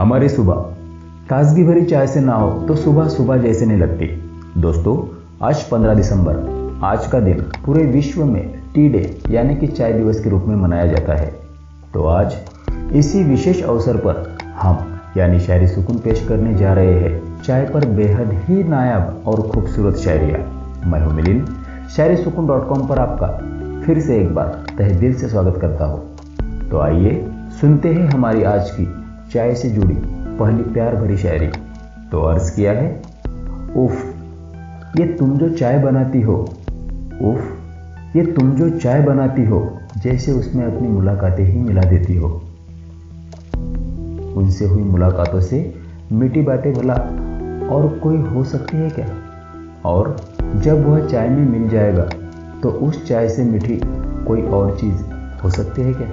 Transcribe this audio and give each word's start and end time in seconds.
हमारी 0.00 0.28
सुबह। 0.28 0.54
ताजगी 1.30 1.64
भरी 1.64 1.84
चाय 1.84 2.06
से 2.06 2.20
ना 2.20 2.34
हो 2.34 2.50
तो 2.68 2.74
सुबह 2.74 3.08
सुबह 3.08 3.36
जैसे 3.36 3.66
नहीं 3.66 3.78
लगती। 3.78 4.06
दोस्तों, 4.58 4.94
आज 5.46 5.62
15 5.62 5.94
दिसंबर। 5.94 6.36
आज 6.84 7.06
का 7.06 7.20
दिन 7.20 7.40
पूरे 7.66 7.84
विश्व 7.84 8.24
में 8.24 8.62
टी 8.74 8.88
डे, 8.88 9.18
यानी 9.30 9.56
कि 9.56 9.66
चाय 9.66 9.92
दिवस 9.92 10.20
के 10.24 10.30
रूप 10.30 10.44
में 10.44 10.56
मनाया 10.56 10.86
जाता 10.86 11.14
है। 11.14 11.26
तो 11.94 12.04
आज 12.04 12.36
इसी 12.92 13.24
विशेष 13.24 13.62
अवसर 13.62 13.96
पर 13.96 14.38
हम, 14.60 15.00
यानी 15.16 15.40
शायरी 15.40 15.66
सुकून 15.66 15.96
पेश 15.96 16.26
करने 16.28 16.54
जा 16.54 16.72
रहे 16.72 16.94
हैं। 16.94 17.42
चाय 17.42 17.64
पर 17.64 17.84
बेहद 17.86 18.32
ही 18.32 18.64
नायाब 18.64 19.22
और 19.26 19.42
खूबसूरत 19.42 19.96
शायरिया। 19.96 20.38
मैं 20.86 21.00
हूँ 21.00 21.12
मिलिन 21.14 21.44
शायरी 21.96 22.16
सुकून 22.16 22.46
डॉट 22.46 22.68
कॉम 22.68 22.86
पर 22.86 22.98
आपका 22.98 23.26
फिर 23.86 24.00
से 24.00 24.18
एक 24.18 24.34
बार 24.34 24.64
तहे 24.78 24.90
दिल 24.90 25.14
से 25.14 25.28
स्वागत 25.28 25.60
करता 25.60 25.84
हूँ। 25.84 26.16
तो 26.70 26.78
आइए 26.78 27.32
सुनते 27.60 27.88
हैं 27.88 28.08
हमारी 28.08 28.42
आज 28.42 28.70
की 28.70 28.99
चाय 29.32 29.54
से 29.54 29.70
जुड़ी 29.70 29.94
पहली 30.38 30.62
प्यार 30.62 30.96
भरी 30.96 31.16
शायरी। 31.16 31.46
तो 32.12 32.20
अर्ज़ 32.20 32.56
किया 32.56 32.72
है, 32.72 33.02
उफ, 33.76 34.14
ये 34.98 35.06
तुम 35.06 35.38
जो 35.38 35.48
चाय 35.48 35.78
बनाती 35.78 36.20
हो, 36.20 36.34
उफ, 37.22 37.58
ये 38.16 38.32
तुम 38.32 38.54
जो 38.54 38.78
चाय 38.78 39.02
बनाती 39.02 39.44
हो, 39.44 39.78
जैसे 39.98 40.32
उसमें 40.32 40.64
अपनी 40.64 40.88
मुलाकातें 40.88 41.44
ही 41.44 41.60
मिला 41.60 41.82
देती 41.82 42.16
हो। 42.16 42.42
उनसे 44.36 44.64
हुई 44.64 44.82
मुलाकातों 44.82 45.40
से 45.40 45.74
मीठी 46.12 46.42
बातें 46.42 46.72
भला 46.74 46.94
और 47.74 48.00
कोई 48.02 48.16
हो 48.16 48.44
सकती 48.44 48.76
है 48.76 48.90
क्या? 48.90 49.06
और 49.84 50.16
जब 50.56 50.88
वह 50.88 51.06
चाय 51.06 51.28
में 51.28 51.58
मिल 51.58 51.68
जाएगा 51.68 52.08
तो 52.62 52.68
उस 52.68 53.08
चाय 53.08 53.28
से 53.28 53.44
मीठी 53.44 53.80
कोई 54.24 54.42
और 54.42 54.78
चीज़ 54.78 55.02
हो 55.44 55.50
सकती 55.50 55.82
है 55.82 55.92
क्या? 55.92 56.08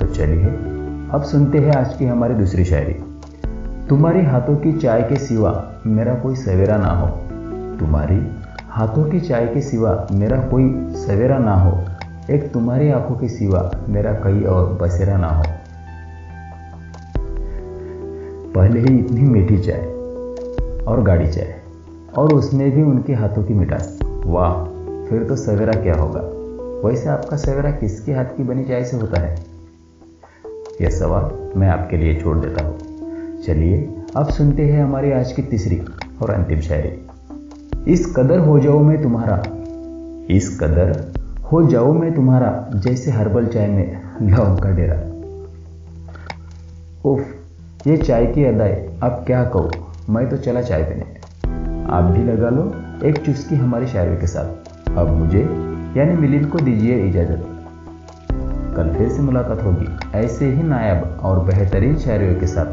तो 0.00 0.06
चलिए 0.06 0.75
अब 1.10 1.22
सुनते 1.22 1.58
हैं 1.58 1.72
आज 1.72 1.96
की 1.96 2.04
हमारी 2.04 2.34
दूसरी 2.34 2.64
शायरी। 2.64 2.92
तुम्हारे 3.88 4.22
हाथों 4.22 4.56
की 4.56 4.72
चाय 4.72 5.02
के 5.02 5.16
सिवा 5.16 5.72
मेरा 5.86 6.14
कोई 6.14 6.34
सवेरा 6.34 6.76
ना 6.76 6.88
हो। 6.88 7.06
तुम्हारी 7.78 8.30
हाथों 8.68 9.10
की 9.10 9.20
चाय 9.20 9.46
के 9.46 9.60
सिवा 9.60 10.06
मेरा 10.12 10.40
कोई 10.40 10.74
सवेरा 10.94 11.38
ना 11.38 11.54
हो। 11.54 11.84
एक 12.30 12.52
तुम्हारी 12.52 12.90
आँखों 12.90 13.14
के 13.14 13.28
सिवा 13.28 13.70
मेरा 13.88 14.12
कहीं 14.12 14.44
और 14.44 14.74
बसेरा 14.74 15.16
ना 15.16 15.28
हो। 15.28 15.42
पहले 18.54 18.80
ही 18.80 18.98
इतनी 18.98 19.20
मीठी 19.20 19.58
चाय 19.58 19.80
और 20.84 21.02
गाड़ी 21.02 21.26
चाय 21.26 21.54
और 22.18 22.34
उसमें 22.34 22.70
भी 22.70 22.82
उनके 22.82 23.12
हाथों 23.12 23.44
की 23.44 23.54
मिठास। 23.54 23.98
वाह, 24.26 24.64
फिर 25.10 25.24
तो 25.28 25.36
सवेरा 25.36 25.72
क्या 25.72 25.94
होगा? 25.94 26.20
वैसे 26.88 27.08
आपका 27.08 27.36
सवेरा 27.36 27.70
किसके 27.70 28.12
हाथ 28.12 28.24
की 28.24 28.42
बनी 28.44 28.64
चाय 28.64 28.84
से 28.84 28.96
होता 28.96 29.20
है? 29.20 29.45
यह 30.80 30.90
सवाल 30.90 31.52
मैं 31.58 31.68
आपके 31.68 31.96
लिए 31.96 32.20
छोड़ 32.20 32.38
देता 32.38 32.64
हूँ। 32.64 32.78
चलिए, 33.46 33.94
अब 34.16 34.28
सुनते 34.28 34.62
हैं 34.62 34.84
हमारी 34.84 35.12
आज 35.12 35.32
की 35.32 35.42
तीसरी 35.42 35.82
और 36.22 36.30
अंतिम 36.30 36.60
शायरी। 36.60 37.06
इस 37.92 38.14
कदर 38.16 38.38
हो 38.38 38.58
जाओ 38.58 38.78
मैं 38.78 39.02
तुम्हारा, 39.02 39.42
इस 40.30 40.58
कदर 40.60 41.12
हो 41.52 41.66
जाओ 41.66 41.92
मैं 41.92 42.14
तुम्हारा, 42.14 42.70
जैसे 42.74 43.10
हर्बल 43.10 43.46
चाय 43.46 43.66
में 43.66 44.00
लौंग 44.22 44.58
का 44.58 44.70
डेरा। 44.70 45.16
उफ, 47.10 47.26
ये 47.86 47.96
चाय 47.96 48.26
की 48.26 48.44
अदाई, 48.44 48.72
अब 49.02 49.24
क्या 49.26 49.44
कहो? 49.44 49.70
मैं 50.10 50.28
तो 50.28 50.36
चला 50.36 50.62
चाय 50.62 50.82
पीने। 50.82 51.16
आप 51.92 52.04
भी 52.04 52.24
लगा 52.24 52.48
लो 52.48 52.74
एक 53.04 53.18
चुस्की 53.18 53.54
हमारी 53.54 53.86
शायरी 53.86 54.16
के 54.16 54.26
साथ। 54.26 54.72
अब 54.98 55.10
मुझे, 55.10 55.40
यानी 55.96 56.12
मिलिन 56.12 56.44
को 56.44 56.58
दीजिए 56.58 57.04
इजाज़त। 57.04 57.52
कल 58.76 58.94
फिर 58.94 59.08
से 59.08 59.22
मुलाकात 59.22 59.62
होगी। 59.62 60.18
ऐसे 60.18 60.52
ही 60.52 60.62
नायब 60.62 61.20
और 61.22 61.44
बेहतरीन 61.44 61.96
शायरियों 61.96 62.34
के 62.34 62.46
साथ। 62.46 62.66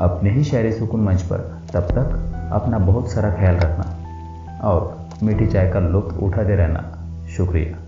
अपने 0.00 0.30
ही 0.30 0.44
शायरी 0.44 0.72
सुकून 0.72 1.00
मंच 1.00 1.22
पर। 1.22 1.58
तब 1.72 1.80
तक 1.80 2.30
अपना 2.52 2.78
बहुत 2.78 3.08
सारा 3.10 3.30
ख्याल 3.30 3.56
रखना। 3.56 3.96
और 4.68 5.08
मीठी 5.22 5.46
चाय 5.46 5.70
का 5.70 5.80
लुत्फ 5.80 6.16
उठाते 6.22 6.56
रहना। 6.56 6.98
शुक्रिया। 7.36 7.83